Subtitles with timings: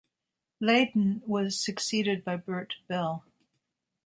[0.59, 3.23] Layden was succeeded by Bert Bell.